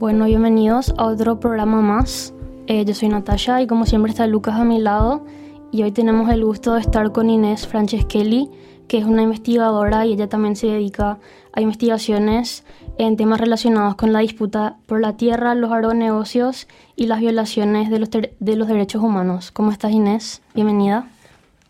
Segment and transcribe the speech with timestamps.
[0.00, 2.32] Bueno, bienvenidos a otro programa más.
[2.68, 5.26] Eh, yo soy Natalia y como siempre está Lucas a mi lado
[5.72, 8.48] y hoy tenemos el gusto de estar con Inés Franceschelli,
[8.88, 11.18] que es una investigadora y ella también se dedica
[11.52, 12.64] a investigaciones
[12.96, 17.98] en temas relacionados con la disputa por la tierra, los agronegocios y las violaciones de
[17.98, 19.50] los, de los derechos humanos.
[19.50, 20.40] ¿Cómo estás Inés?
[20.54, 21.08] Bienvenida.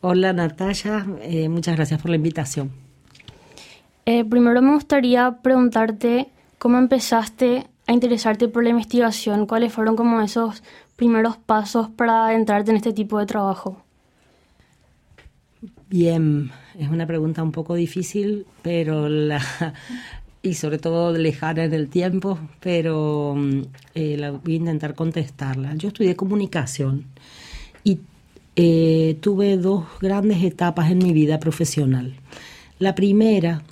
[0.02, 2.70] Hola Natalia, eh, muchas gracias por la invitación.
[4.06, 6.28] Eh, primero me gustaría preguntarte
[6.58, 10.62] cómo empezaste a interesarte por la investigación, cuáles fueron como esos
[10.94, 13.82] primeros pasos para adentrarte en este tipo de trabajo.
[15.88, 19.42] Bien, es una pregunta un poco difícil, pero la
[20.42, 23.62] y sobre todo lejana en el tiempo, pero mm,
[23.96, 25.74] eh, la voy a intentar contestarla.
[25.74, 27.06] Yo estudié comunicación
[27.82, 27.98] y
[28.54, 32.14] eh, tuve dos grandes etapas en mi vida profesional.
[32.78, 33.62] La primera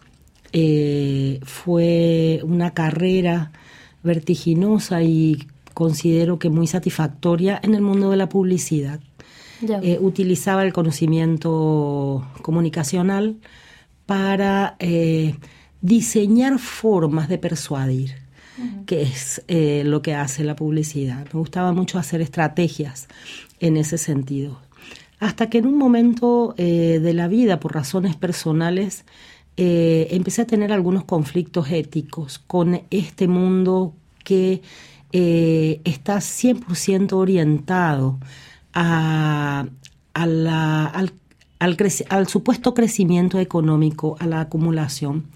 [0.52, 3.53] eh, fue una carrera
[4.02, 9.00] vertiginosa y considero que muy satisfactoria en el mundo de la publicidad.
[9.60, 13.36] Eh, utilizaba el conocimiento comunicacional
[14.06, 15.34] para eh,
[15.80, 18.14] diseñar formas de persuadir,
[18.86, 21.26] que es eh, lo que hace la publicidad.
[21.32, 23.08] Me gustaba mucho hacer estrategias
[23.58, 24.60] en ese sentido.
[25.20, 29.04] Hasta que en un momento de la vida, por razones personales,
[29.59, 33.92] empecé a tener algunos conflictos éticos con este mundo
[34.25, 34.62] que
[35.11, 38.19] está 100% orientado
[38.73, 39.70] al,
[42.27, 45.27] supuesto crecimiento económico, a la acumulación.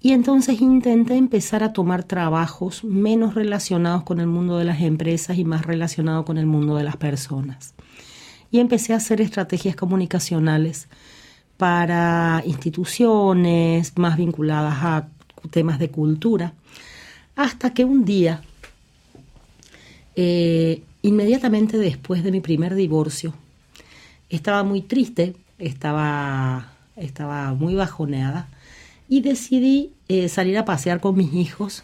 [0.00, 5.38] Y entonces intenté empezar a tomar trabajos menos relacionados con el mundo de las empresas
[5.38, 7.74] y más relacionados con el mundo de las personas.
[8.50, 10.88] Y empecé a hacer estrategias comunicacionales
[11.62, 15.08] para instituciones más vinculadas a
[15.52, 16.54] temas de cultura,
[17.36, 18.42] hasta que un día
[20.16, 23.34] eh, Inmediatamente después de mi primer divorcio,
[24.30, 28.46] estaba muy triste, estaba, estaba muy bajoneada
[29.08, 31.82] y decidí eh, salir a pasear con mis hijos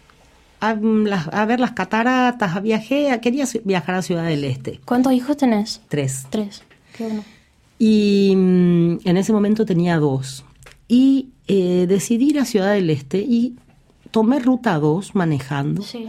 [0.61, 4.81] a, ver las cataratas, viajé, quería viajar a Ciudad del Este.
[4.85, 5.81] ¿Cuántos hijos tenés?
[5.89, 6.27] Tres.
[6.31, 6.63] Tres,
[6.97, 7.25] qué bueno.
[7.79, 10.45] Y mm, en ese momento tenía dos.
[10.89, 13.57] Y eh, decidí ir a Ciudad del Este y
[14.11, 15.83] tomé ruta 2 manejando.
[15.83, 16.07] Sí.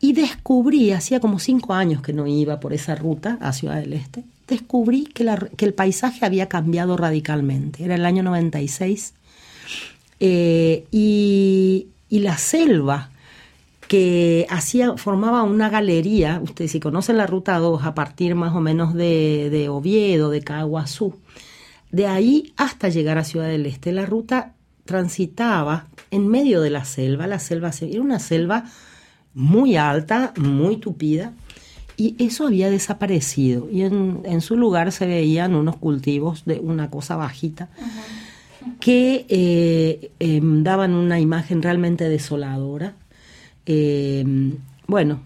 [0.00, 3.94] Y descubrí, hacía como cinco años que no iba por esa ruta a Ciudad del
[3.94, 7.84] Este, descubrí que, que el paisaje había cambiado radicalmente.
[7.84, 9.14] Era el año 96.
[10.20, 13.10] Eh, y, y, la selva
[13.88, 18.60] que hacía, formaba una galería, ustedes si conocen la ruta 2 a partir más o
[18.60, 21.14] menos de, de Oviedo, de Caguazú,
[21.90, 24.54] de ahí hasta llegar a Ciudad del Este, la ruta
[24.84, 28.64] transitaba en medio de la selva, la selva era una selva
[29.34, 31.32] muy alta, muy tupida,
[31.96, 33.68] y eso había desaparecido.
[33.70, 37.68] Y en, su lugar se veían unos cultivos de una cosa bajita
[38.80, 42.94] que eh, em, daban una imagen realmente desoladora.
[43.70, 44.56] Em,
[44.86, 45.20] bueno,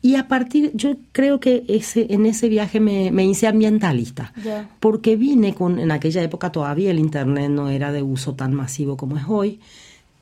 [0.00, 4.32] y a partir, yo creo que ese, en ese viaje me, hice ambientalista,
[4.80, 8.96] porque vine con, en aquella época todavía el Internet no era de uso tan masivo
[8.96, 9.60] como es hoy,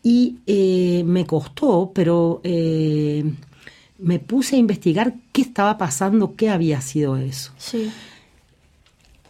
[0.03, 3.25] y eh, me costó, pero eh,
[3.99, 7.53] me puse a investigar qué estaba pasando, qué había sido eso.
[7.57, 7.93] Sí.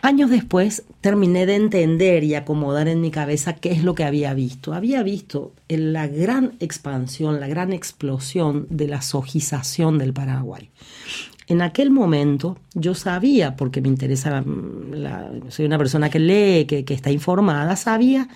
[0.04, 4.34] Años después terminé de entender y acomodar en mi cabeza qué es lo que había
[4.34, 4.74] visto.
[4.74, 10.68] Había visto la gran expansión, la gran explosión de la sojización del Paraguay.
[11.46, 14.44] En aquel momento yo sabía, porque me interesa,
[15.48, 18.28] soy una persona que lee, que, que está informada, sabía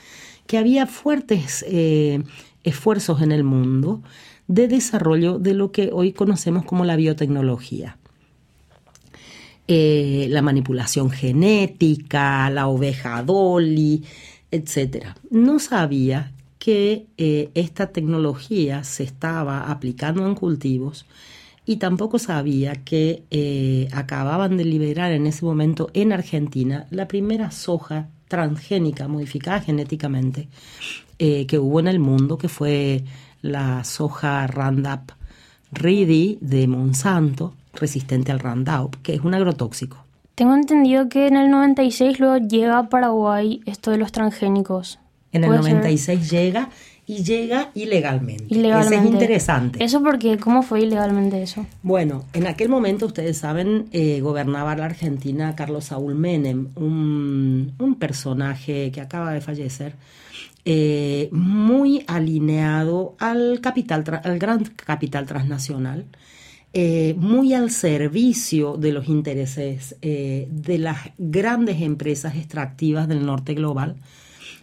[0.46, 2.22] que había fuertes eh,
[2.64, 4.02] esfuerzos en el mundo
[4.46, 7.97] de desarrollo de lo que hoy conocemos como la biotecnología.
[9.68, 14.02] Eh, la manipulación genética, la oveja Dolly,
[14.50, 15.08] etc.
[15.30, 21.04] No sabía que eh, esta tecnología se estaba aplicando en cultivos
[21.66, 28.08] y tampoco sabía que acababan de liberar en ese momento en Argentina la primera soja
[28.28, 30.48] transgénica, modificada genéticamente,
[31.18, 33.02] eh, que hubo en el mundo, que fue
[33.42, 35.12] la soja Roundup
[35.72, 40.04] Ready de Monsanto, resistente al Roundup, que es un agrotóxico.
[40.34, 45.00] Tengo entendido que en el 96 luego llega a Paraguay esto de los transgénicos.
[45.32, 46.70] En el 96 llega
[47.08, 48.44] y llega ilegalmente.
[48.48, 48.96] ilegalmente.
[48.96, 49.82] Eso es interesante.
[49.84, 51.66] ¿Eso porque ¿Cómo fue ilegalmente eso?
[51.82, 58.92] Bueno, en aquel momento, ustedes saben, eh, gobernaba la Argentina Carlos Saúl Menem, un, personaje
[58.92, 59.94] que acaba de fallecer,
[60.66, 66.04] eh, muy alineado al, capital, al gran capital transnacional.
[66.74, 73.96] Eh, muy al servicio de los intereses de las grandes empresas extractivas del norte global.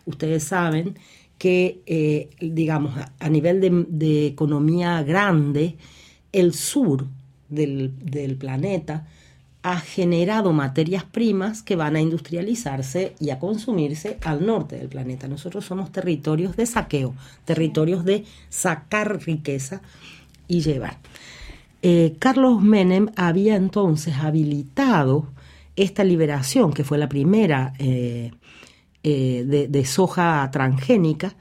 [0.05, 0.95] Ustedes saben
[1.37, 5.75] que, eh, digamos, a nivel de, economía grande,
[6.31, 7.05] el sur
[7.49, 7.91] del,
[8.39, 9.07] planeta
[9.63, 15.27] ha generado materias primas que van a industrializarse y a consumirse al norte del planeta.
[15.27, 17.15] Nosotros somos territorios de saqueo,
[17.45, 19.81] territorios de sacar riqueza
[20.47, 20.97] y llevar.
[21.87, 25.27] Eh, Carlos Menem había entonces habilitado
[25.75, 28.31] esta liberación, que fue la primera eh,
[29.03, 31.35] eh, de, soja transgénica,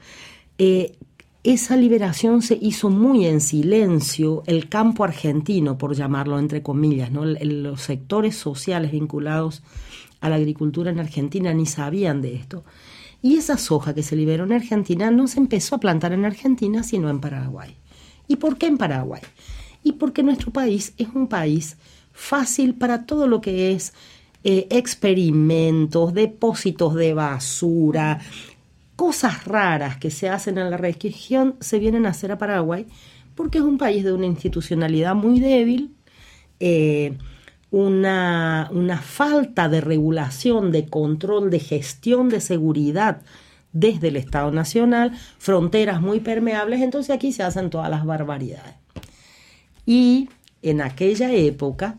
[1.41, 7.25] esa liberación se hizo muy en silencio, el campo argentino, por llamarlo entre comillas, ¿no?
[7.25, 9.63] los sectores sociales vinculados
[10.21, 12.63] a la agricultura en Argentina ni sabían de esto.
[13.23, 16.83] Y esa soja que se liberó en Argentina no se empezó a plantar en Argentina,
[16.83, 17.75] sino en Paraguay.
[18.27, 19.21] ¿Y por qué en Paraguay?
[19.85, 21.77] Y porque nuestro país es un país
[22.11, 23.93] fácil para todo lo que es
[24.43, 28.19] eh, experimentos, depósitos de basura,
[28.95, 32.87] cosas raras que se hacen en la región se vienen a hacer a Paraguay
[33.35, 35.93] porque es un país de una institucionalidad muy débil,
[36.59, 37.17] eh,
[37.69, 43.21] una, una, falta de regulación, de control, de gestión de seguridad
[43.73, 48.84] desde el Estado Nacional, fronteras muy permeables, entonces aquí se hacen todas las barbaridades.
[49.85, 50.29] Y
[50.61, 51.97] en aquella época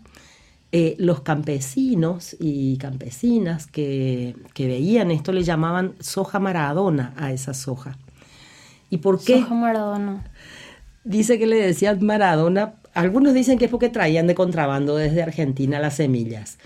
[0.73, 7.97] eh, los campesinos y campesinas que, veían esto le llamaban soja maradona a esa soja.
[8.91, 9.41] ¿Y por qué?
[9.41, 10.25] Soja maradona.
[11.05, 12.75] Dice que le decían maradona.
[12.95, 16.59] Algunos dicen que es porque traían de contrabando desde Argentina las semillas.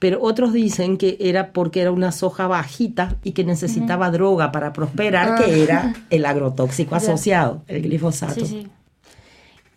[0.00, 4.72] Pero otros dicen que era porque era una soja bajita y que necesitaba droga para
[4.72, 5.56] prosperar, que ah.
[5.56, 8.44] era el agrotóxico asociado, el glifosato.
[8.44, 8.68] Sí, sí.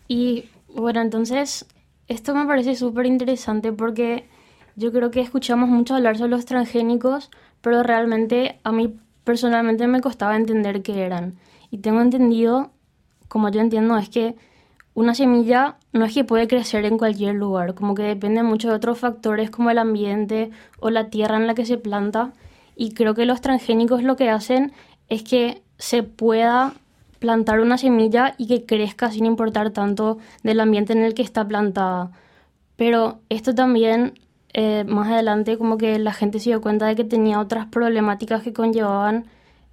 [0.09, 1.65] Y bueno, entonces
[2.07, 4.27] esto me parece súper interesante porque
[4.75, 7.31] yo creo que escuchamos mucho hablar sobre los transgénicos,
[7.61, 11.35] pero realmente a mí personalmente me costaba entender qué eran.
[11.69, 12.71] Y tengo entendido,
[13.27, 14.35] como yo entiendo, es que
[14.93, 18.75] una semilla no es que puede crecer en cualquier lugar, como que depende mucho de
[18.75, 20.49] otros factores como el ambiente
[20.79, 22.33] o la tierra en la que se planta.
[22.75, 24.71] Y creo que los transgénicos lo que hacen
[25.09, 26.73] es que se pueda
[27.19, 31.47] plantar una semilla y que crezca sin importar tanto del ambiente en el que está
[31.47, 32.11] plantada.
[32.75, 34.19] Pero esto también,
[34.53, 38.43] eh, más adelante, como que la gente se dio cuenta de que tenía otras problemáticas
[38.43, 39.25] que conllevaban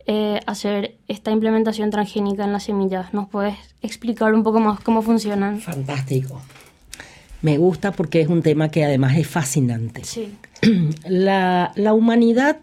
[0.07, 3.15] eh, hacer esta implementación transgénica en las semillas.
[3.15, 5.61] ¿Nos puedes explicar un poco más cómo funcionan?
[5.61, 6.41] Fantástico.
[7.41, 10.05] Me gusta porque es un tema que además es fascinante.
[10.05, 10.35] Sí.
[11.07, 12.59] La, la humanidad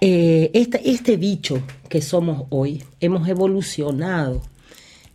[0.00, 4.42] eh, este, bicho que somos hoy, hemos evolucionado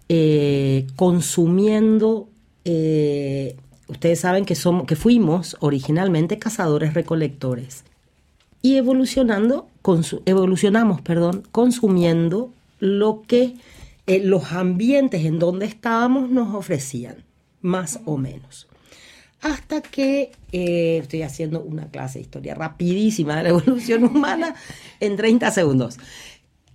[0.08, 2.30] eh, consumiendo,
[2.66, 3.56] eh,
[3.88, 7.84] ustedes saben que, somos, que fuimos originalmente cazadores-recolectores
[8.62, 9.68] y evolucionando,
[10.26, 13.56] evolucionamos, perdón, consumiendo lo que
[14.08, 17.24] los ambientes en donde estábamos nos ofrecían,
[17.62, 18.69] más o menos
[19.42, 24.56] hasta que eh, estoy haciendo una clase de historia rapidísima de la evolución humana
[25.00, 25.98] en 30 segundos.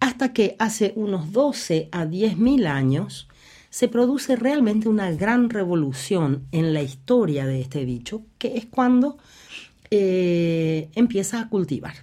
[0.01, 3.29] Hasta que hace unos 12 a 10 mil años
[3.71, 9.19] se produce realmente una gran revolución en la historia de este bicho, que es cuando
[9.91, 11.95] eh, empieza a cultivar.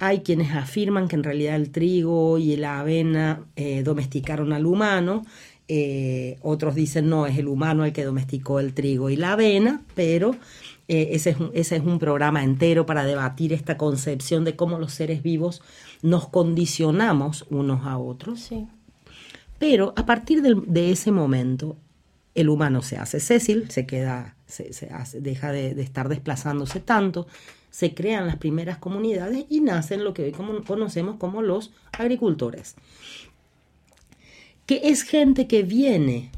[0.00, 5.24] Hay quienes afirman que en realidad el trigo y la avena eh, domesticaron al humano
[5.66, 9.82] eh, otros dicen no, es el humano el que domesticó el trigo y la avena,
[9.94, 10.36] pero
[10.88, 14.78] eh, ese, es un, ese, es un, programa entero para debatir esta concepción de cómo
[14.78, 15.62] los seres vivos
[16.02, 18.50] nos condicionamos unos a otros.
[19.58, 21.78] Pero a partir de, ese momento,
[22.34, 24.70] el humano se hace Cecil, se queda, se,
[25.20, 27.26] deja de, de, estar desplazándose tanto,
[27.70, 32.76] se crean las primeras comunidades y nacen lo que hoy conocemos como los agricultores
[34.66, 36.30] que es gente que viene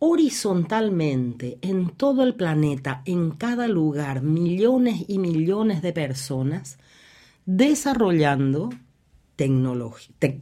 [0.00, 6.78] horizontalmente en todo el planeta, en cada lugar, millones y millones de personas,
[7.46, 8.70] desarrollando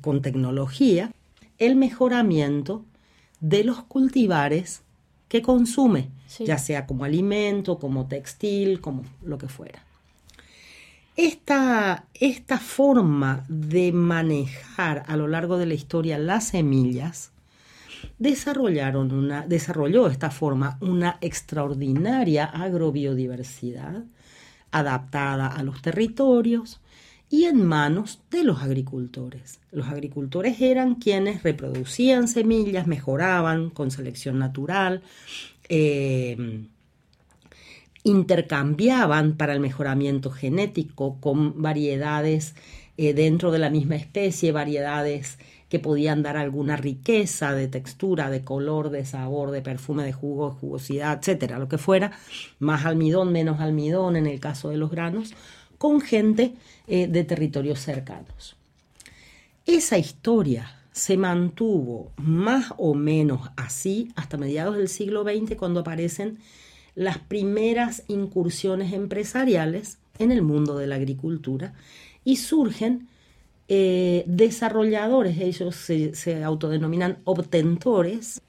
[0.01, 1.13] con tecnología
[1.59, 2.85] el mejoramiento
[3.41, 4.83] de los cultivares
[5.29, 9.86] que consume, ya sea como alimento, como textil, como lo que fuera.
[11.17, 17.33] Esta, esta forma de manejar a lo largo de la historia las semillas
[18.19, 24.05] desarrollaron una, desarrolló esta forma una extraordinaria agrobiodiversidad
[24.71, 26.81] adaptada a los territorios
[27.31, 29.59] y en manos de los agricultores.
[29.73, 35.03] Los agricultores eran quienes reproducían semillas, mejoraban con selección natural,
[35.69, 36.67] eh,
[38.07, 42.55] intercambiaban para el mejoramiento genético con variedades
[42.97, 48.45] eh, dentro de la misma especie, variedades que podían dar alguna riqueza de textura, de
[48.45, 52.13] color, de sabor, de perfume, de jugo, jugosidad, etcétera, lo que fuera,
[52.61, 55.35] más almidón, menos almidón en el caso de los granos,
[55.77, 56.55] con gente
[56.87, 58.55] eh, de territorios cercanos.
[59.67, 66.39] Esa historia se mantuvo más o menos así hasta mediados del siglo XX cuando aparecen
[66.97, 71.75] las primeras incursiones empresariales en el mundo de la agricultura
[72.25, 73.07] y surgen
[73.69, 78.41] eh, desarrolladores, ellos se, autodenominan obtentores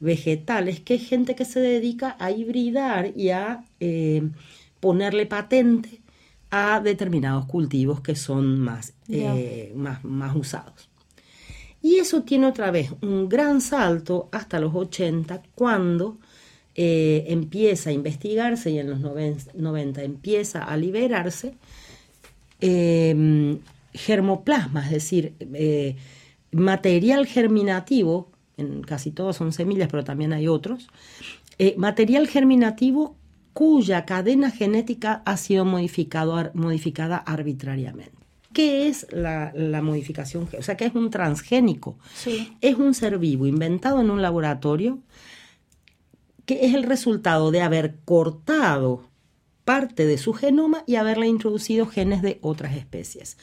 [0.00, 4.22] vegetales, que es gente que se dedica a hibridar y a eh,
[4.80, 6.00] ponerle patente
[6.50, 10.88] a determinados cultivos que son más, eh, más, más usados.
[11.82, 16.18] Y eso tiene otra vez un gran salto hasta los 80, cuando
[16.74, 21.54] empieza a investigarse y en los 90 empieza a liberarse
[23.94, 25.96] germoplasma, es decir, eh,
[26.50, 30.88] material germinativo, en casi todos son semillas, pero también hay otros,
[31.58, 33.16] eh, material germinativo
[33.52, 38.12] cuya cadena genética ha sido modificado, modificada arbitrariamente.
[38.54, 39.52] ¿Qué es la,
[39.82, 40.48] modificación?
[40.58, 41.96] O sea, ¿qué es un transgénico?
[42.60, 44.98] Es un ser vivo inventado en un laboratorio
[46.46, 49.04] que es el resultado de haber cortado
[49.64, 53.36] parte de su genoma y haberle introducido genes de otras especies.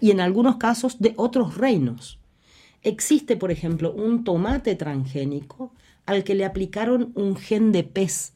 [0.00, 2.18] Y en algunos casos de otros reinos.
[2.82, 5.72] Existe, por ejemplo, un tomate transgénico
[6.06, 8.32] al que le aplicaron un gen de pez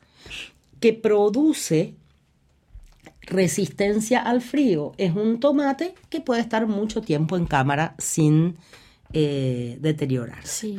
[0.80, 1.94] que produce
[3.22, 4.92] resistencia al frío.
[4.98, 8.56] Es un tomate que puede estar mucho tiempo en cámara sin
[9.12, 10.78] eh, deteriorarse.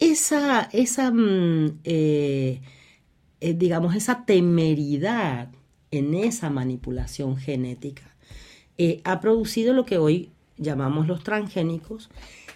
[0.00, 2.60] Esa, esa mm, eh,
[3.40, 5.48] eh, digamos, esa temeridad
[5.90, 8.14] en esa manipulación genética,
[8.76, 12.10] eh, ha producido lo que hoy llamamos los transgénicos,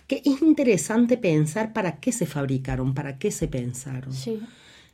[0.06, 4.12] que es interesante pensar para qué se fabricaron, para qué se pensaron.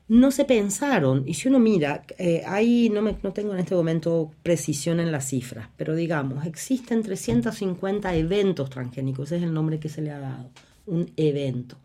[0.07, 3.75] No se pensaron, y si uno mira, eh, ahí no, me, no tengo en este
[3.75, 9.88] momento precisión en las cifras, pero digamos, existen 350 eventos transgénicos, es el nombre que
[9.88, 10.50] se le ha dado,
[10.87, 11.78] un evento,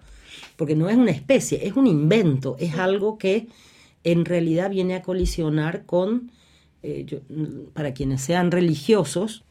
[0.56, 3.48] porque no es una especie, es un invento, es algo que
[4.04, 6.32] en realidad viene a colisionar con
[6.84, 7.22] eh,
[7.74, 9.44] para quienes sean religiosos,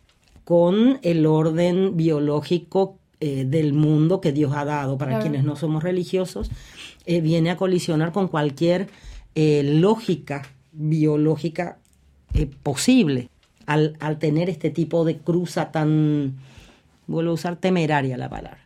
[0.44, 4.98] con el orden biológico eh, del mundo que Dios ha dado.
[4.98, 6.50] Para quienes no somos religiosos,
[7.06, 8.88] eh, viene a colisionar con cualquier
[9.34, 11.78] lógica biológica
[12.62, 13.28] posible
[13.66, 16.36] al, al tener este tipo de cruza tan,
[17.08, 18.63] vuelvo a usar temeraria la palabra.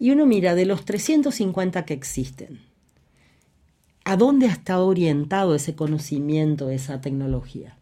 [0.00, 2.58] Y uno mira de los 350 que existen,
[4.04, 7.76] ¿A dónde ha estado orientado ese conocimiento, esa tecnología?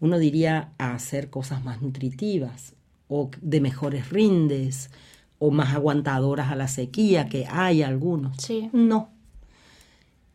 [0.00, 2.74] Uno diría a hacer cosas más nutritivas
[3.08, 4.90] o de mejores rindes
[5.38, 8.36] o más aguantadoras a la sequía, que hay algunos.
[8.36, 8.70] Sí.
[8.72, 9.10] No.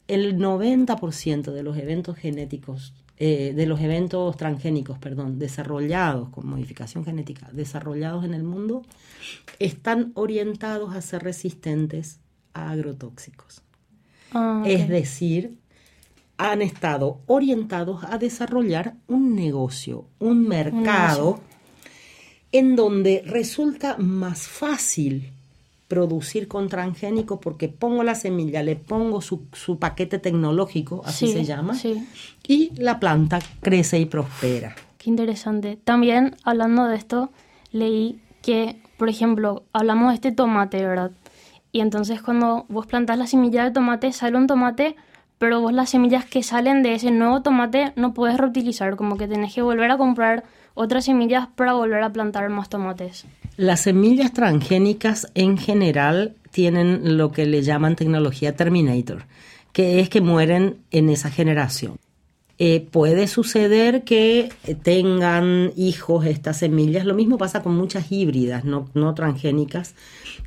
[0.07, 7.05] El 90% de los eventos genéticos, eh, de los eventos transgénicos, perdón, desarrollados con modificación
[7.05, 8.81] genética, desarrollados en el mundo,
[9.59, 12.19] están orientados a ser resistentes
[12.55, 13.61] a agrotóxicos.
[14.31, 15.59] Ah, es decir,
[16.37, 21.41] han estado orientados a desarrollar un negocio, un mercado,
[22.51, 25.31] en donde resulta más fácil
[25.91, 29.41] producir con transgénico porque pongo la semilla, le pongo su,
[29.77, 31.75] paquete tecnológico, así se llama,
[32.47, 34.73] y la planta crece y prospera.
[34.97, 35.77] Qué interesante.
[35.83, 37.29] También hablando de esto,
[37.73, 41.11] leí que, por ejemplo, hablamos de este tomate, ¿verdad?
[41.73, 44.95] Y entonces cuando vos plantás la semilla de tomate, sale un tomate,
[45.39, 49.27] pero vos las semillas que salen de ese nuevo tomate no puedes reutilizar, como que
[49.27, 53.25] tenés que volver a comprar otras semillas para volver a plantar más tomates.
[53.57, 59.25] Las semillas transgénicas en general tienen lo que le llaman tecnología Terminator,
[59.73, 61.97] que es que mueren en esa generación.
[62.63, 64.49] Eh, puede suceder que
[64.83, 67.05] tengan hijos estas semillas.
[67.05, 69.95] Lo mismo pasa con muchas híbridas, no, transgénicas,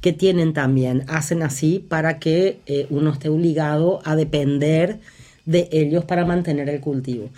[0.00, 5.00] que tienen también, hacen así para que eh, uno esté obligado a depender
[5.45, 7.31] de ellos para mantener el cultivo.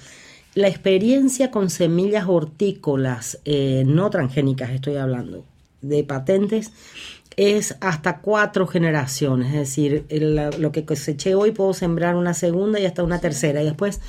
[0.57, 5.45] La experiencia con semillas hortícolas eh, no transgénicas, estoy hablando,
[5.83, 6.73] de patentes,
[7.37, 9.49] es hasta cuatro generaciones.
[9.49, 10.07] Es decir,
[10.59, 13.61] lo que coseché hoy puedo sembrar una segunda y hasta una tercera.
[13.61, 14.01] Y después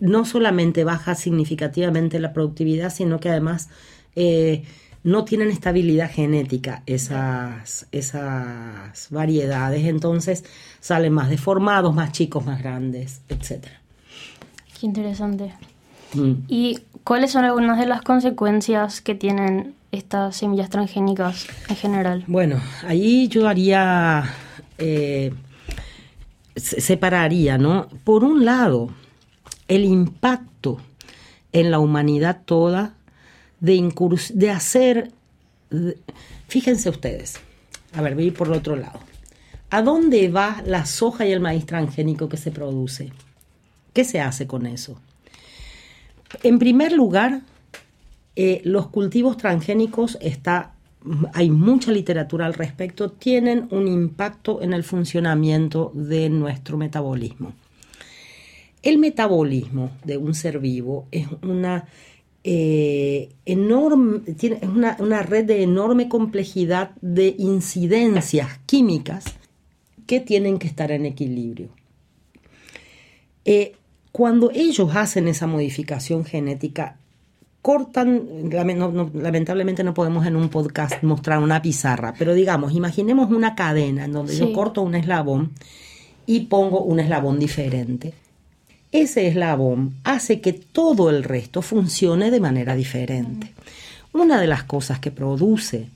[0.00, 3.68] no solamente baja significativamente la productividad, sino que además
[4.16, 4.64] eh,
[5.04, 9.84] no tienen estabilidad genética esas, esas variedades.
[9.84, 10.46] Entonces
[10.80, 13.66] salen más deformados, más chicos, más grandes, etc.
[14.80, 15.52] Qué interesante.
[16.14, 16.32] Mm.
[16.48, 22.24] ¿Y cuáles son algunas de las consecuencias que tienen estas semillas transgénicas en general?
[22.26, 24.24] Bueno, ahí yo haría,
[24.78, 25.32] eh,
[26.56, 27.88] separaría, ¿no?
[28.04, 28.90] Por un lado,
[29.68, 30.78] el impacto
[31.52, 32.94] en la humanidad toda
[33.60, 33.92] de,
[34.34, 35.12] de hacer,
[36.48, 37.40] fíjense ustedes,
[37.94, 39.00] a ver, voy por el otro lado.
[39.70, 43.12] ¿A dónde va la soja y el maíz transgénico que se produce?
[43.94, 44.98] ¿Qué se hace con eso?
[46.42, 47.42] En primer lugar,
[48.34, 50.74] eh, los cultivos transgénicos está,
[51.34, 57.52] hay mucha literatura al respecto, tienen un impacto en el funcionamiento de nuestro metabolismo.
[58.82, 61.86] El metabolismo de un ser vivo es una
[62.42, 69.24] eh, enorme, tiene una, una, red de enorme complejidad de incidencias químicas
[70.08, 71.68] que tienen que estar en equilibrio.
[73.44, 73.76] Eh,
[74.12, 76.96] cuando ellos hacen esa modificación genética,
[77.62, 78.50] cortan,
[79.14, 84.12] lamentablemente no podemos en un podcast mostrar una pizarra, pero digamos, imaginemos una cadena en
[84.12, 85.52] donde yo corto un eslabón
[86.26, 88.12] y pongo un eslabón diferente.
[88.90, 93.52] Ese eslabón hace que todo el resto funcione de manera diferente.
[94.12, 95.88] Una de las cosas que produce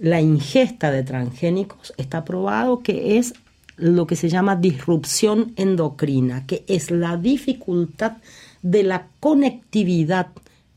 [0.00, 3.34] la ingesta de transgénicos está probado que es
[3.80, 8.18] lo que se llama disrupción endocrina, que es la dificultad
[8.62, 10.28] de la conectividad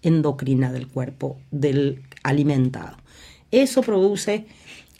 [0.01, 2.97] endocrina del cuerpo del alimentado.
[3.51, 4.45] Eso produce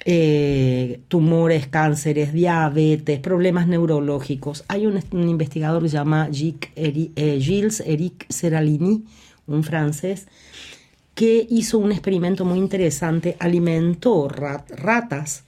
[0.06, 4.66] eh, tumores, cánceres, diabetes, problemas neurológicos.
[4.68, 9.06] Hay un, investigador que se llama eh, Gilles Eric Seralini,
[9.48, 10.28] un francés,
[11.16, 15.44] que hizo un experimento muy interesante, alimentó ratas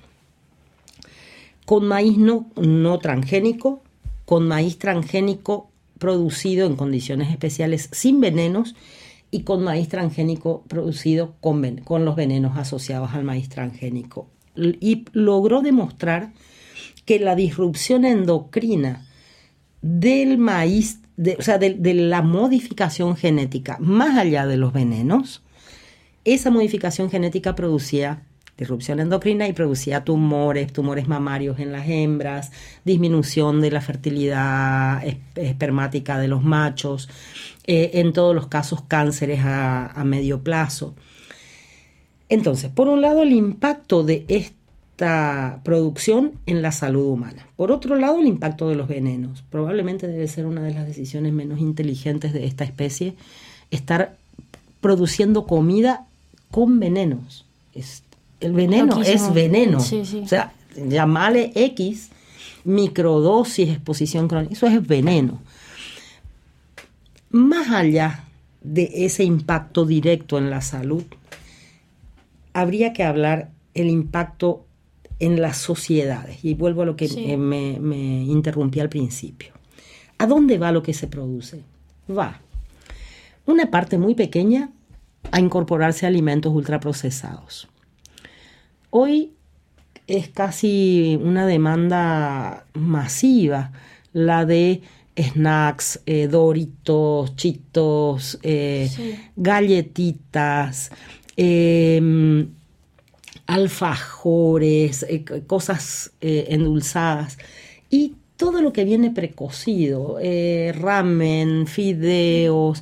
[1.66, 3.84] con maíz no, no transgénico,
[4.26, 8.76] con maíz transgénico producido en condiciones especiales sin venenos
[9.32, 14.28] y con maíz transgénico producido con, con, los venenos asociados al maíz transgénico.
[14.56, 16.32] Y logró demostrar
[17.06, 19.06] que la disrupción endocrina
[19.82, 21.00] del maíz,
[21.38, 25.44] o sea, de la modificación genética, más allá de los venenos,
[26.24, 28.24] esa modificación genética producía
[28.58, 32.52] disrupción endocrina y producía tumores, tumores mamarios en las hembras,
[32.86, 35.04] disminución de la fertilidad
[35.36, 37.10] espermática de los machos,
[37.66, 40.96] eh, en todos los casos cánceres a, medio plazo.
[42.30, 47.48] Entonces, por un lado, el impacto de esta producción en la salud humana.
[47.58, 49.44] Por otro lado, el impacto de los venenos.
[49.50, 53.16] Probablemente debe ser una de las decisiones menos inteligentes de esta especie,
[53.70, 54.16] estar
[54.80, 56.08] produciendo comida
[56.52, 57.46] con venenos
[58.40, 59.80] el veneno es veneno.
[59.80, 62.10] O sea, llamarle X,
[62.64, 65.42] microdosis, exposición crónica, eso es veneno.
[67.30, 68.24] Más allá
[68.62, 71.04] de ese impacto directo en la salud,
[72.54, 74.66] habría que hablar el impacto
[75.20, 76.44] en las sociedades.
[76.44, 79.54] Y vuelvo a lo que me, me interrumpí al principio.
[80.18, 81.62] ¿A dónde va lo que se produce?
[82.10, 82.40] Va
[83.46, 84.72] una parte muy pequeña
[85.32, 87.68] a incorporarse a alimentos ultraprocesados.
[88.98, 89.34] Hoy
[90.08, 93.74] es casi una demanda masiva
[94.14, 94.84] la de
[95.18, 98.90] snacks, eh, doritos, chitos, eh,
[99.36, 100.92] galletitas,
[101.36, 102.48] em,
[103.48, 107.38] alfajores, eh, cosas endulzadas.
[107.90, 110.20] Y todo lo que viene precocido,
[110.74, 112.82] ramen, fideos,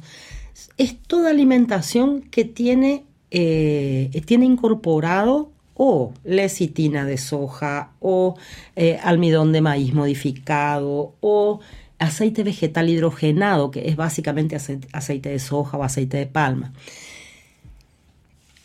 [0.77, 8.37] es toda alimentación que tiene, tiene incorporado o lecitina de soja o
[8.75, 11.59] eh, almidón de maíz modificado o
[11.99, 16.73] aceite vegetal hidrogenado, que es básicamente aceite de soja o aceite de palma.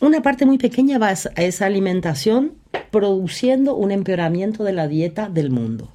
[0.01, 2.53] Una parte muy pequeña va a esa alimentación
[2.91, 5.89] produciendo un empeoramiento de la dieta del mundo.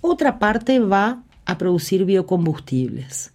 [0.00, 3.32] Otra parte va a producir biocombustibles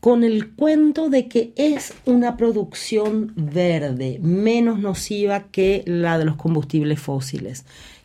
[0.00, 6.36] con el cuento de que es una producción verde, menos nociva que la de los
[6.36, 7.64] combustibles fósiles.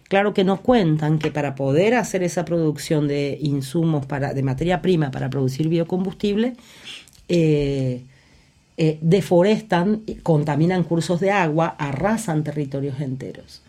[0.09, 4.81] Claro que no cuentan que para poder hacer esa producción de insumos para, de materia
[4.81, 6.53] prima para producir biocombustible,
[7.27, 8.03] eh,
[8.77, 13.61] eh, deforestan, contaminan cursos de agua, arrasan territorios enteros.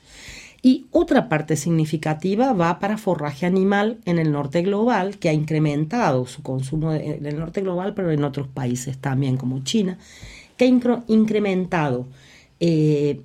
[0.66, 6.26] Y otra parte significativa va para forraje animal en el norte global, que ha incrementado
[6.26, 9.96] su consumo en el norte global, pero en otros países también, como China,
[10.56, 12.08] que ha incrementado
[12.58, 13.20] eh,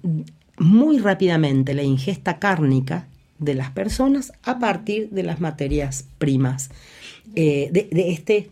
[0.60, 3.08] muy rápidamente la ingesta cárnica
[3.39, 6.69] de las personas a partir de las materias primas,
[7.34, 8.51] eh, de, este,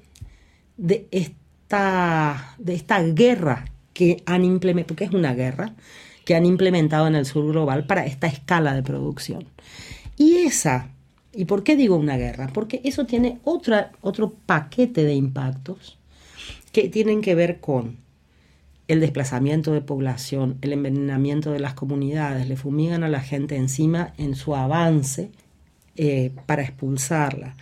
[0.77, 5.75] de, esta, de esta guerra que han implementado, porque es una guerra,
[6.29, 9.45] que han implementado en el sur global para esta escala de producción.
[10.15, 10.91] Y esa,
[11.33, 12.51] ¿y por qué digo una guerra?
[12.53, 15.97] Porque eso tiene otro paquete de impactos
[16.71, 17.97] que tienen que ver con
[18.87, 24.13] el desplazamiento de población, el envenenamiento de las comunidades, le fumigan a la gente encima
[24.19, 25.31] en su avance
[25.95, 27.55] eh, para expulsarla.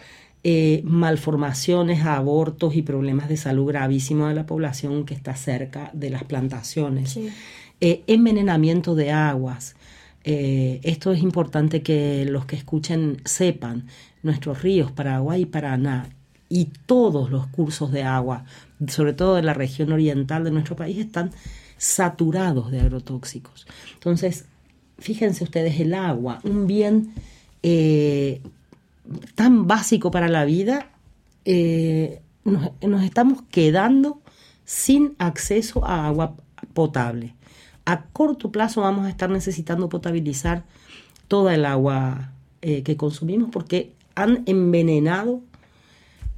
[0.44, 6.10] Eh, malformaciones, abortos y problemas de salud gravísimos de la población que está cerca de
[6.10, 7.18] las plantaciones.
[7.80, 9.76] Eh, envenenamiento de aguas.
[10.24, 13.86] Eh, esto es importante que los que escuchen sepan.
[14.24, 16.10] Nuestros ríos, Paraguay y Paraná,
[16.50, 18.46] y todos los cursos de agua,
[18.88, 21.32] sobre todo de la región oriental de nuestro país, están
[21.78, 23.68] saturados de agrotóxicos.
[23.94, 24.46] Entonces,
[24.98, 27.13] fíjense ustedes, el agua, un bien
[27.62, 28.42] eh,
[29.36, 30.90] tan básico para la vida,
[32.44, 34.20] nos estamos quedando
[34.66, 36.36] sin acceso a agua
[36.74, 37.37] potable
[37.88, 40.63] a corto plazo vamos a estar necesitando potabilizar
[41.30, 45.39] toda el agua eh, que consumimos porque han envenenado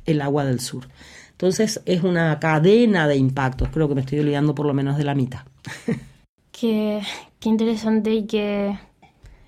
[0.06, 0.88] el agua del sur.
[1.32, 5.04] Entonces es una cadena de impactos, creo que me estoy olvidando por lo menos de
[5.04, 5.42] la mitad.
[6.52, 7.02] qué,
[7.44, 8.78] interesante y que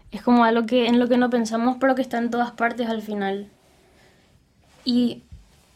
[0.10, 2.90] es como algo que en lo que no pensamos pero que está en todas partes
[2.90, 3.48] al final.
[4.86, 5.22] Y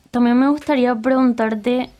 [0.09, 1.91] también me gustaría preguntarte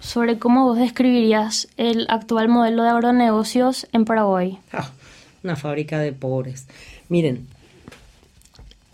[0.00, 4.58] sobre cómo vos describirías el actual modelo de agronegocios en Paraguay.
[4.72, 4.90] Ah,
[5.42, 6.66] una fábrica de pobres.
[7.08, 7.46] Miren,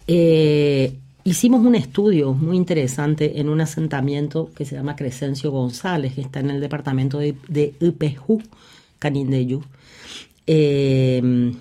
[0.06, 6.20] eh, hicimos un estudio muy interesante en un asentamiento que se llama Crescencio González, que
[6.20, 8.42] está en el departamento de, de Upejú,
[8.98, 9.62] Canindeyu.
[10.46, 11.52] Eh,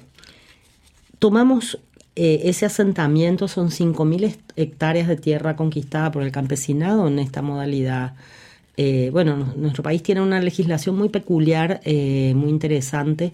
[1.20, 1.78] tomamos
[2.16, 8.16] eh, ese asentamiento, son 5.000 hectáreas de tierra conquistada por el campesinado en esta modalidad
[8.84, 13.32] eh, bueno, nuestro país tiene una legislación muy peculiar, eh, muy interesante,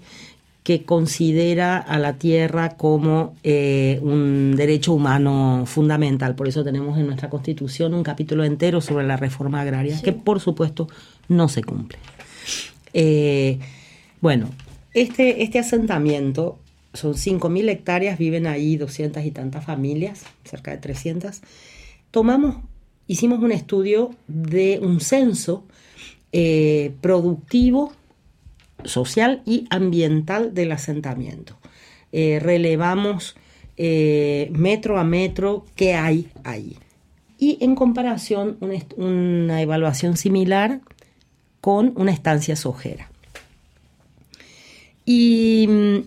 [0.62, 6.36] que considera a la tierra como eh, un derecho humano fundamental.
[6.36, 10.42] Por eso tenemos en nuestra Constitución un capítulo entero sobre la reforma agraria, que por
[10.42, 10.90] supuesto
[11.30, 11.98] no se cumple.
[14.20, 14.50] bueno,
[14.94, 16.60] este, este asentamiento
[16.94, 21.40] son 5.000 hectáreas, viven ahí 200 y tantas familias, cerca de 300.
[22.12, 22.58] Tomamos
[23.08, 25.66] hicimos un estudio de un censo
[26.32, 27.94] eh, productivo,
[28.84, 31.58] social y ambiental del asentamiento.
[32.12, 33.36] Eh, relevamos
[33.76, 36.78] eh, metro a metro qué hay ahí.
[37.40, 38.58] Y en comparación,
[38.98, 40.82] una, evaluación similar
[41.62, 43.12] con una estancia sojera.
[45.06, 45.98] Y mm,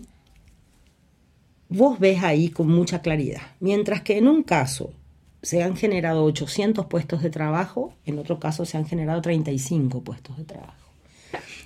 [1.69, 3.41] vos ves ahí con mucha claridad.
[3.59, 4.93] Mientras que en un caso
[5.41, 10.37] se han generado 800 puestos de trabajo, en otro caso se han generado 35 puestos
[10.37, 10.91] de trabajo.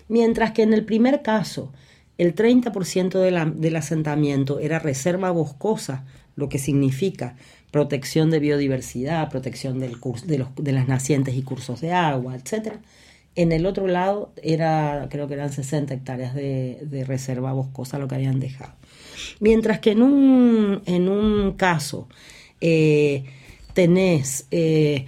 [0.07, 1.73] Mientras que en el primer caso
[2.17, 7.35] el 30% del asentamiento era reserva boscosa, lo que significa
[7.71, 12.75] protección de biodiversidad, protección del de, de, las nacientes y cursos de agua, etc.
[13.35, 18.15] En el otro lado era, creo que eran 60 hectáreas de, reserva boscosa lo que
[18.15, 18.73] habían dejado.
[19.41, 22.07] Mientras que en un, en un caso
[22.61, 23.25] eh,
[23.75, 25.05] tenés eh,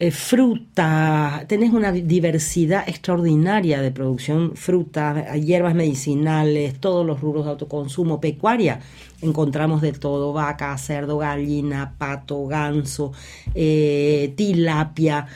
[0.00, 7.52] eh, fruta, tenés una diversidad extraordinaria de producción, fruta, hierbas medicinales, todos los rubros de
[7.52, 8.80] autoconsumo, pecuaria,
[9.22, 13.12] encontramos de todo, vaca, cerdo, gallina, pato, ganso,
[13.54, 15.26] eh, tilapia.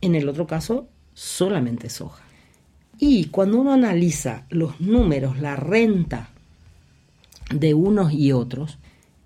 [0.00, 2.22] En el otro caso, solamente soja.
[2.98, 6.28] Y cuando uno analiza los números, la renta
[7.50, 8.78] de unos y otros,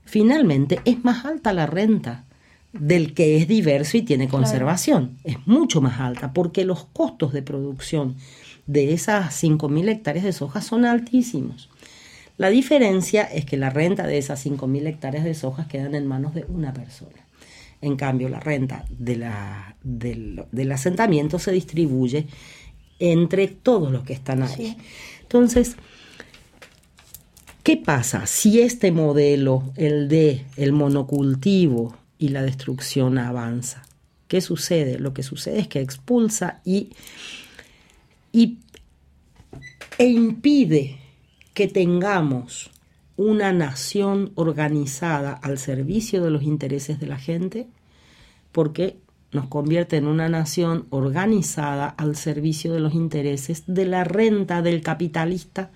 [0.05, 2.26] finalmente es más alta la renta
[2.79, 5.19] del que es diverso y tiene conservación.
[5.25, 8.17] Es mucho más alta porque los costos de producción
[8.67, 11.69] de esas 5.000 hectáreas de soja son altísimos.
[12.37, 16.35] La diferencia es que la renta de esas 5.000 hectáreas de soja quedan en manos
[16.35, 17.27] de una persona.
[17.81, 22.27] En cambio, la renta de la, del, asentamiento se distribuye
[22.99, 24.77] entre todos los que están ahí.
[25.23, 25.77] Entonces,
[27.63, 33.83] ¿qué pasa si este modelo, el de el monocultivo, y la destrucción avanza.
[34.29, 34.99] ¿Qué sucede?
[34.99, 36.91] Lo que sucede es que expulsa y,
[38.33, 38.59] y
[39.99, 40.99] e impide
[41.55, 42.71] que tengamos
[43.17, 47.67] una nación organizada al servicio de los intereses de la gente,
[48.53, 48.99] porque
[49.33, 54.83] nos convierte en una nación organizada al servicio de los intereses de la renta del
[54.83, 55.71] capitalista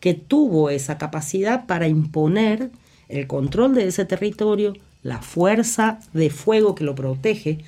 [0.00, 2.70] que tuvo esa capacidad para imponer
[3.08, 7.58] el control de ese territorio, la fuerza de fuego que lo protege,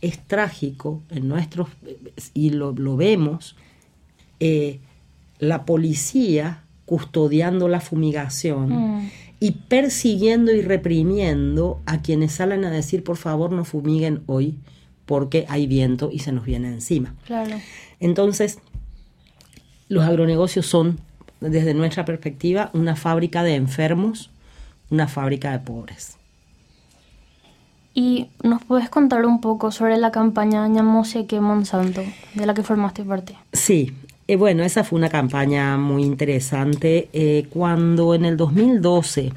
[0.00, 1.68] es trágico en nuestros,
[2.34, 3.56] y lo, vemos,
[4.40, 4.78] eh,
[5.38, 9.10] la policía custodiando la fumigación mm.
[9.40, 14.56] y persiguiendo y reprimiendo a quienes salen a decir por favor no fumiguen hoy
[15.04, 17.14] porque hay viento y se nos viene encima.
[17.98, 18.58] Entonces,
[19.88, 21.00] los agronegocios son,
[21.40, 24.30] desde nuestra perspectiva, una fábrica de enfermos,
[24.90, 26.17] una fábrica de pobres.
[27.98, 30.68] ¿Y nos puedes contar un poco sobre la campaña
[31.26, 33.34] que Monsanto, de la que formaste parte?
[33.52, 33.92] Sí,
[34.28, 37.08] eh, bueno, esa fue una campaña muy interesante.
[37.12, 39.32] Eh, cuando en el 2012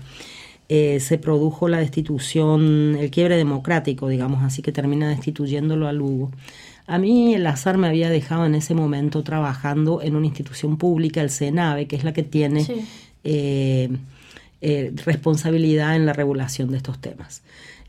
[0.70, 6.30] eh, se produjo la destitución, el quiebre democrático, digamos así, que termina destituyéndolo a Lugo.
[6.86, 11.22] A mí el azar me había dejado en ese momento trabajando en una institución pública,
[11.22, 12.64] el CENAVE, que es la que tiene
[15.04, 17.42] responsabilidad en la regulación de estos temas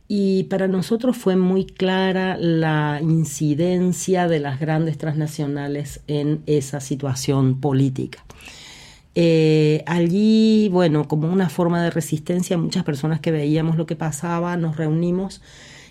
[0.08, 7.60] y para nosotros fue muy clara la incidencia de las grandes transnacionales en esa situación
[7.60, 8.24] política.
[9.14, 14.56] Eh, allí, bueno, como una forma de resistencia, muchas personas que veíamos lo que pasaba,
[14.56, 15.42] nos reunimos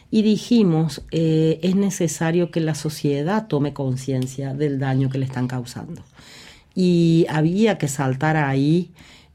[0.10, 5.48] y dijimos, eh, es necesario que la sociedad tome conciencia del daño que le están
[5.48, 6.04] causando.
[6.76, 8.92] Y había que saltar ahí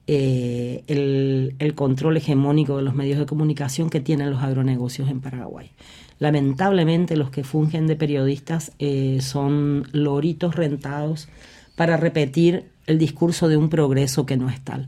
[0.09, 5.71] eh, el, control hegemónico de los medios de comunicación que tienen los agronegocios en Paraguay.
[6.19, 11.29] Lamentablemente los que fungen de periodistas eh, son loritos rentados
[11.75, 14.87] para repetir el discurso de un progreso que no es tal.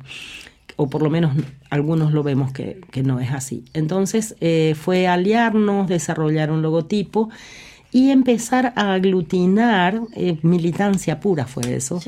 [0.76, 1.36] O por lo menos
[1.70, 3.64] algunos lo vemos que, no es así.
[3.74, 7.28] Entonces eh, fue aliarnos, desarrollar un logotipo
[7.90, 12.00] y empezar a aglutinar, eh, militancia pura fue eso,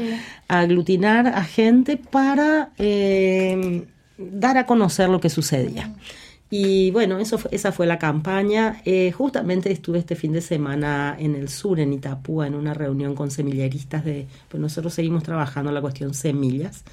[0.48, 3.86] a aglutinar a gente para eh,
[4.18, 5.94] dar a conocer lo que sucedía.
[6.52, 8.82] Y bueno, eso esa fue la campaña.
[8.84, 13.14] Eh, justamente estuve este fin de semana en el sur, en Itapúa, en una reunión
[13.14, 16.84] con semilleristas de, pues nosotros seguimos trabajando la cuestión semillas.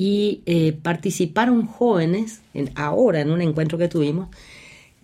[0.00, 0.44] Y
[0.80, 4.28] participaron jóvenes, en, ahora en un encuentro que tuvimos,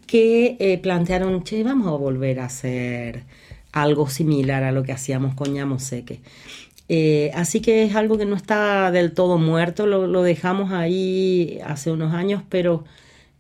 [0.05, 3.25] que eh, plantearon, che, vamos a volver a hacer
[3.73, 6.21] algo similar a lo que hacíamos con Ñamoseque.
[6.89, 11.91] Eh, así que es algo que no está del todo muerto, lo, dejamos ahí hace
[11.91, 12.85] unos años, pero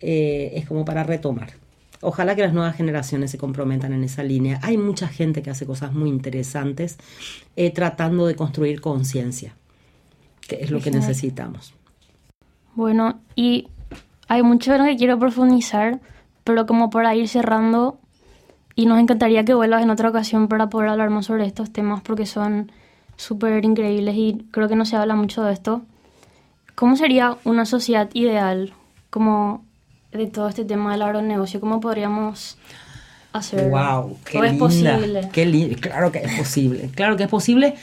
[0.00, 1.52] eh, es como para retomar.
[2.00, 4.60] Ojalá que las nuevas generaciones se comprometan en esa línea.
[4.62, 6.98] Hay mucha gente que hace cosas muy interesantes
[7.72, 9.54] tratando de construir conciencia,
[10.46, 11.72] que es lo que necesitamos.
[12.74, 13.68] Bueno, y
[14.28, 16.00] hay mucho en lo que quiero profundizar,
[16.44, 17.98] pero como para ir cerrando,
[18.76, 22.02] y nos encantaría que vuelvas en otra ocasión para poder hablar más sobre estos temas
[22.02, 22.72] porque son
[23.16, 25.82] súper increíbles y creo que no se habla mucho de esto.
[26.74, 28.72] ¿Cómo sería una sociedad ideal
[29.10, 29.64] como
[30.12, 31.60] de todo este tema del agronegocio?
[31.60, 32.58] ¿Cómo podríamos
[33.32, 33.70] hacer?
[33.70, 34.18] ¡Wow!
[34.24, 35.28] ¡Qué linda, es posible?
[35.32, 36.90] Qué claro que es posible.
[36.94, 37.76] Claro que es posible.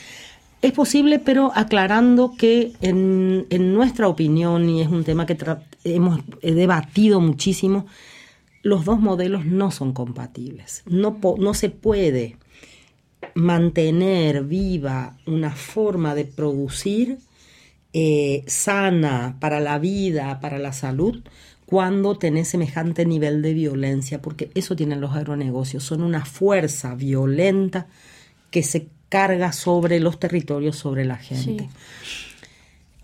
[0.60, 5.36] Es posible, pero aclarando que en, en nuestra opinión, y es un tema que
[5.84, 7.86] hemos debatido muchísimo,
[8.62, 10.82] los dos modelos no son compatibles.
[10.86, 12.36] No, no se puede
[13.34, 17.18] mantener viva una forma de producir
[17.92, 21.22] eh, sana para la vida, para la salud,
[21.66, 27.86] cuando tenés semejante nivel de violencia, porque eso tienen los agronegocios, son una fuerza violenta
[28.50, 31.68] que se carga sobre los territorios, sobre la gente.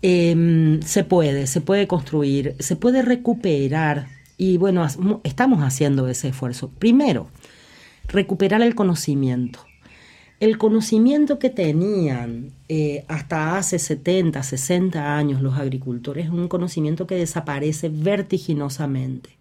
[0.01, 4.07] Em, se puede, se puede construir, se puede recuperar
[4.39, 4.87] y bueno,
[5.25, 6.69] estamos haciendo ese esfuerzo.
[6.79, 7.27] Primero,
[8.07, 9.59] recuperar el conocimiento.
[10.39, 17.05] El conocimiento que tenían eh, hasta hace 70, 60 años los agricultores es un conocimiento
[17.05, 19.31] que desaparece vertiginosamente.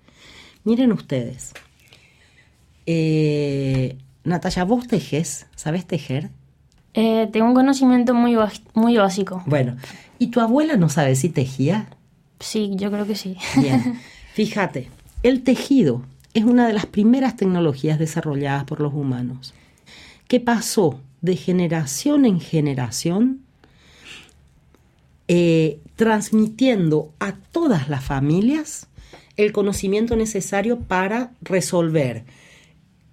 [0.65, 1.53] Miren ustedes,
[2.87, 6.31] eh, Natalia, vos tejes, ¿sabes tejer?
[6.95, 8.37] Eh, tengo un conocimiento muy,
[8.75, 9.45] muy básico.
[9.47, 9.77] Bueno,
[10.19, 11.87] ¿y tu abuela no sabe si tejía?
[12.41, 13.37] Sí, yo creo que sí.
[13.61, 14.01] Bien.
[14.39, 14.89] Fíjate,
[15.25, 19.53] el tejido es una de las primeras tecnologías desarrolladas por los humanos,
[20.29, 23.41] que pasó de generación en generación
[25.27, 28.87] eh, transmitiendo a todas las familias
[29.37, 32.23] el conocimiento necesario para resolver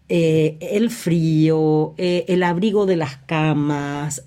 [0.09, 4.21] eh, el frío, eh, el abrigo de las camas,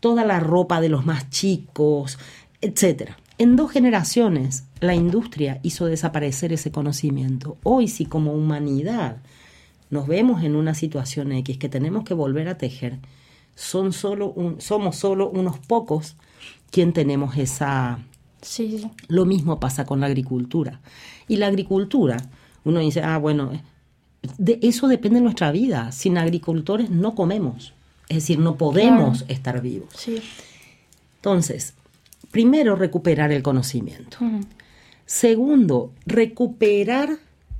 [0.00, 2.18] toda la ropa de los más chicos,
[2.60, 3.12] etc.
[3.38, 7.58] En dos generaciones la industria hizo desaparecer ese conocimiento.
[7.62, 9.18] Hoy si como humanidad
[9.90, 12.98] nos vemos en una situación X que tenemos que volver a tejer,
[13.54, 16.16] son solo somos solo unos pocos
[16.70, 17.98] quien tenemos esa...
[18.40, 18.90] Sí.
[19.08, 20.80] Lo mismo pasa con la agricultura.
[21.28, 22.16] Y la agricultura,
[22.64, 23.50] uno dice, ah, bueno,
[24.38, 25.92] de eso depende nuestra vida.
[25.92, 27.74] Sin agricultores no comemos.
[28.08, 29.90] Es decir, no podemos estar vivos.
[29.94, 30.22] Sí.
[31.16, 31.74] Entonces,
[32.30, 34.18] primero, recuperar el conocimiento.
[35.10, 37.18] Segundo, recuperar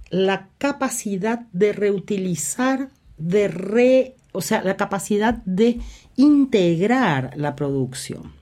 [0.08, 5.80] la capacidad de reutilizar, de re, o sea, la capacidad de
[6.14, 8.32] integrar la producción.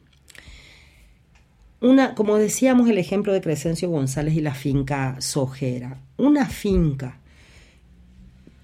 [1.80, 6.02] Una, como decíamos, el ejemplo de Crescencio González y la finca sojera.
[6.18, 7.18] Una finca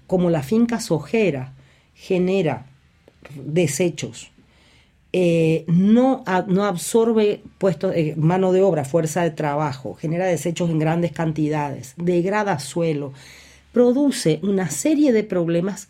[0.05, 1.55] como la finca sojera
[1.95, 2.67] genera
[3.33, 4.29] desechos,
[5.17, 10.77] eh, no, no, absorbe puestos, eh, mano de obra, fuerza de trabajo, genera desechos en
[10.77, 13.13] grandes cantidades, degrada suelo,
[13.71, 15.87] produce una serie de problemas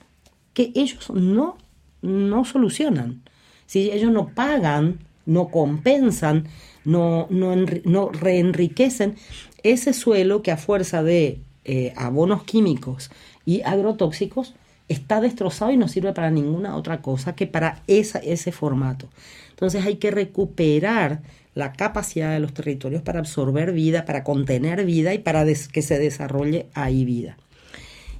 [0.54, 1.58] que ellos no,
[2.04, 3.24] no solucionan.
[3.66, 6.48] Si ellos no pagan, no compensan,
[6.84, 9.16] no, no, reenriquecen
[9.64, 13.10] ese suelo que a fuerza de eh, abonos químicos
[13.44, 14.54] y agrotóxicos
[14.88, 19.10] está destrozado y no sirve para ninguna otra cosa que para esa, ese formato.
[19.50, 21.22] Entonces hay que recuperar
[21.54, 25.98] la capacidad de los territorios para absorber vida, para contener vida y para que se
[25.98, 27.38] desarrolle ahí vida.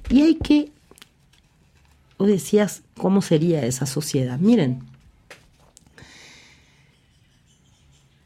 [0.08, 0.72] Y hay que,
[2.18, 4.38] decías, ¿cómo sería esa sociedad?
[4.38, 4.84] Miren,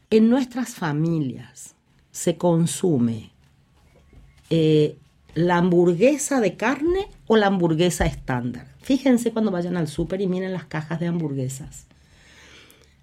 [0.09, 1.75] en nuestras familias
[2.11, 3.31] se consume
[4.49, 4.97] eh,
[5.33, 8.67] la hamburguesa de carne o la hamburguesa estándar.
[8.81, 11.85] Fíjense cuando vayan al súper y miren las cajas de hamburguesas.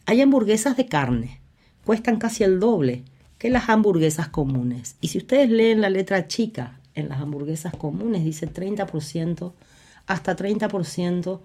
[0.07, 1.41] Hay hamburguesas de carne,
[1.85, 3.05] cuestan casi el doble
[3.39, 4.97] que las hamburguesas comunes.
[5.01, 9.53] Y si ustedes leen la letra chica en las hamburguesas comunes, dice 30%,
[10.07, 11.41] hasta 30%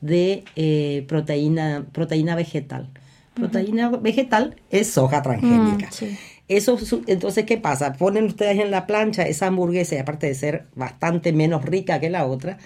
[0.00, 2.90] de eh, proteína, proteína vegetal.
[3.34, 5.88] Proteína vegetal es soja transgénica.
[5.88, 6.16] Mm,
[6.48, 7.94] eso, entonces, ¿qué pasa?
[7.94, 12.10] Ponen ustedes en la plancha esa hamburguesa y aparte de ser bastante menos rica que
[12.10, 12.58] la otra,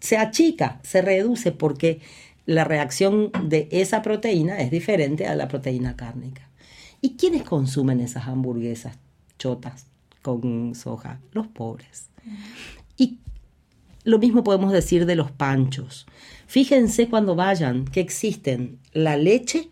[0.00, 2.00] se achica, se reduce porque
[2.46, 6.48] la reacción de esa proteína es diferente a la proteína cárnica.
[7.00, 8.96] ¿Y quiénes consumen esas hamburguesas
[9.38, 9.86] chotas
[10.22, 11.20] con soja?
[11.32, 12.08] Los pobres.
[12.96, 13.18] Y
[14.04, 16.06] lo mismo podemos decir de los panchos.
[16.46, 19.70] Fíjense cuando vayan que existen la leche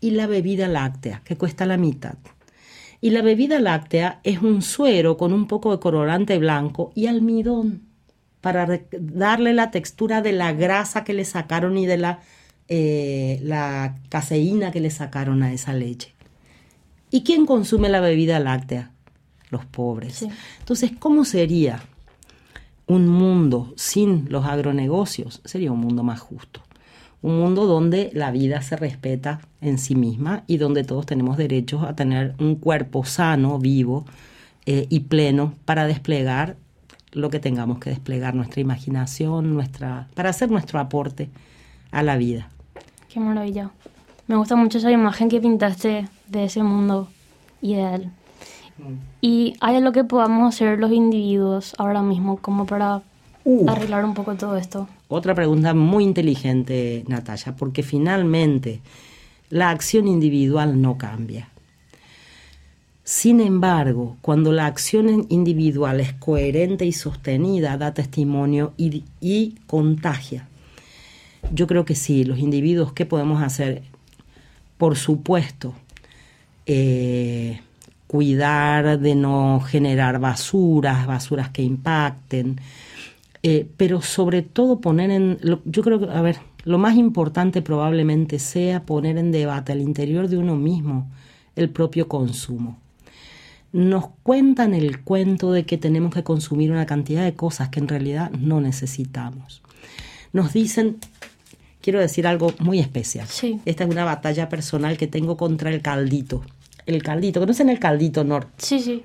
[0.00, 2.16] y la bebida láctea, que cuesta la mitad.
[3.00, 7.82] Y la bebida láctea es un suero con un poco de colorante blanco y almidón
[8.40, 12.20] para darle la textura de la grasa que le sacaron y de la,
[12.68, 16.14] eh, la caseína que le sacaron a esa leche.
[17.10, 18.90] ¿Y quién consume la bebida láctea?
[19.50, 20.26] Los pobres.
[20.58, 21.80] Entonces, ¿cómo sería
[22.86, 25.40] un mundo sin los agronegocios?
[25.44, 26.67] Sería un mundo más justo
[27.22, 31.82] un mundo donde la vida se respeta en sí misma y donde todos tenemos derechos
[31.82, 34.04] a tener un cuerpo sano, vivo
[34.66, 36.56] eh, y pleno para desplegar
[37.12, 41.30] lo que tengamos que desplegar, nuestra imaginación, nuestra, para hacer nuestro aporte
[41.90, 42.48] a la vida.
[43.08, 43.70] Qué maravilla.
[44.26, 47.08] Me gusta mucho esa imagen que pintaste de ese mundo
[47.62, 48.12] ideal.
[48.76, 48.94] Mm.
[49.22, 53.02] ¿Y hay algo que podamos hacer los individuos ahora mismo como para
[53.66, 54.86] arreglar un poco todo esto?
[55.08, 58.80] Otra pregunta muy inteligente, Natalia, porque finalmente
[59.48, 61.48] la acción individual no cambia.
[63.04, 70.46] Sin embargo, cuando la acción individual es coherente y sostenida, da testimonio y, contagia.
[71.54, 73.82] Yo creo que sí, los individuos, ¿qué podemos hacer?
[74.76, 75.72] Por supuesto,
[76.66, 77.62] eh,
[78.06, 82.60] cuidar de no generar basuras, basuras que impacten,
[83.42, 88.38] eh, pero sobre todo poner en, yo creo que, a ver, lo más importante probablemente
[88.38, 91.10] sea poner en debate al interior de uno mismo
[91.54, 92.78] el propio consumo.
[93.72, 97.88] Nos cuentan el cuento de que tenemos que consumir una cantidad de cosas que en
[97.88, 99.62] realidad no necesitamos.
[100.32, 100.96] Nos dicen,
[101.80, 103.26] quiero decir algo muy especial.
[103.64, 106.42] Esta es una batalla personal que tengo contra el caldito.
[106.86, 108.48] El caldito, ¿conocen el caldito, Nor?
[108.56, 109.02] Sí, sí.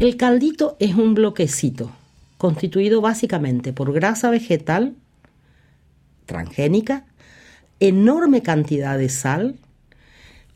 [0.00, 1.90] El caldito es un bloquecito
[2.38, 4.94] constituido básicamente por grasa vegetal
[6.24, 7.04] transgénica,
[7.80, 9.56] enorme cantidad de sal,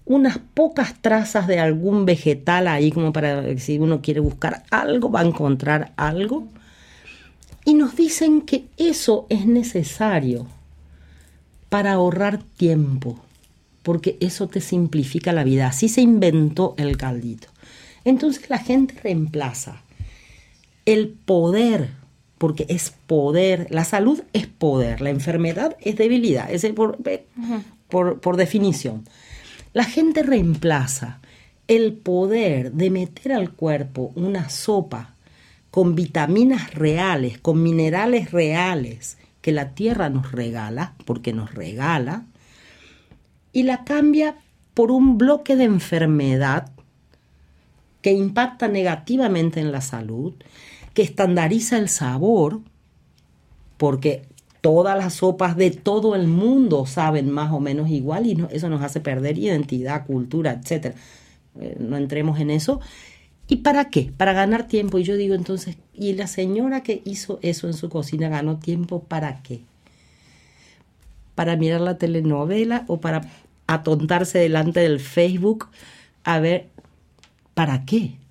[0.05, 5.21] unas pocas trazas de algún vegetal ahí como para si uno quiere buscar algo va
[5.21, 6.49] a encontrar algo
[7.65, 10.47] Y nos dicen que eso es necesario
[11.69, 13.21] para ahorrar tiempo,
[13.83, 15.69] porque eso te simplifica la vida.
[15.69, 17.49] Así se inventó el caldito.
[18.05, 19.82] Entonces la gente reemplaza
[20.87, 21.91] el poder,
[22.39, 26.99] porque es poder, la salud es poder, la enfermedad es debilidad, es por,
[27.89, 29.05] por, por definición.
[29.73, 31.21] La gente reemplaza
[31.69, 35.15] el poder de meter al cuerpo una sopa
[35.71, 42.27] con vitaminas reales, con minerales reales que la tierra nos regala, porque nos regala,
[43.53, 44.37] y la cambia
[44.75, 46.71] por un bloque de enfermedad
[48.03, 50.35] que impacta negativamente en la salud,
[50.95, 52.61] que estandariza el sabor,
[53.77, 54.23] porque
[54.61, 58.83] todas las sopas de todo el mundo saben más o menos igual y eso nos
[58.83, 60.95] hace perder identidad, cultura, etc.
[61.61, 62.81] Eh, no entremos en eso.
[63.49, 64.13] ¿Y para qué?
[64.17, 64.99] Para ganar tiempo.
[64.99, 69.03] Y yo digo entonces, ¿y la señora que hizo eso en su cocina ganó tiempo
[69.03, 69.63] para qué?
[71.35, 73.23] ¿Para mirar la telenovela o para
[73.67, 75.69] atontarse delante del Facebook
[76.25, 76.69] a ver
[77.55, 78.22] para qué?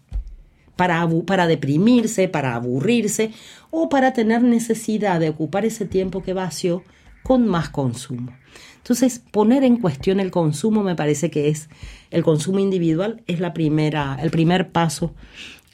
[0.82, 3.30] Para, para deprimirse, para aburrirse
[3.70, 6.82] o para tener necesidad de ocupar ese tiempo que vació
[7.22, 8.32] con más consumo.
[8.78, 11.70] Entonces, poner en cuestión el consumo me parece que es
[12.10, 15.14] el consumo individual es la primera, el primer paso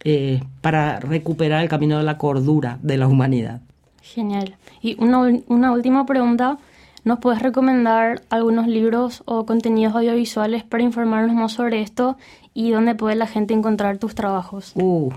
[0.04, 3.62] eh, para recuperar el camino de la cordura de la humanidad.
[4.02, 4.58] Genial.
[4.82, 6.58] Y una, una última pregunta.
[7.08, 12.18] ¿Nos puedes recomendar algunos libros o contenidos audiovisuales para informarnos más sobre esto
[12.54, 14.74] y dónde puede la gente encontrar tus trabajos?
[14.76, 15.14] Uh,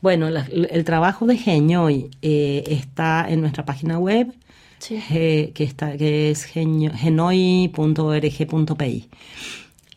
[0.00, 4.32] bueno, el trabajo de Genioy eh, está en nuestra página web,
[4.78, 7.48] que, está, que es genoy.org.pi.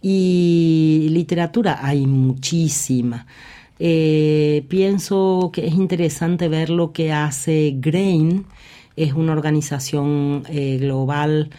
[0.02, 3.28] Y literatura hay muchísima.
[3.78, 8.48] Eh, pienso que es interesante ver lo que hace Grain,
[8.96, 11.50] es una organización eh, global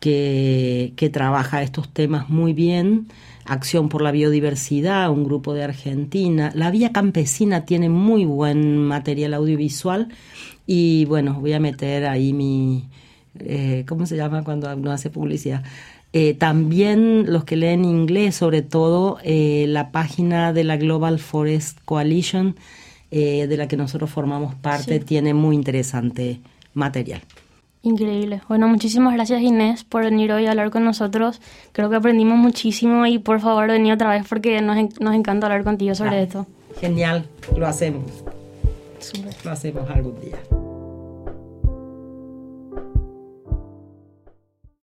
[0.00, 3.08] que, que trabaja estos temas muy bien.
[3.44, 6.52] Acción por la Biodiversidad, un grupo de Argentina.
[6.54, 10.08] La Vía Campesina tiene muy buen material audiovisual
[10.66, 12.84] y bueno, voy a meter ahí mi,
[13.40, 15.64] eh, ¿cómo se llama cuando uno hace publicidad?
[16.12, 21.78] Eh, también los que leen inglés, sobre todo eh, la página de la Global Forest
[21.84, 22.56] Coalition,
[23.10, 26.38] de la que nosotros formamos parte, tiene muy interesante
[26.74, 27.22] material.
[27.82, 28.42] Increíble.
[28.46, 31.40] Bueno, muchísimas gracias Inés por venir hoy a hablar con nosotros.
[31.72, 35.64] Creo que aprendimos muchísimo y por favor vení otra vez porque nos, nos encanta hablar
[35.64, 36.46] contigo sobre ah, esto.
[36.78, 38.04] Genial, lo hacemos.
[39.44, 40.36] Lo hacemos algún día.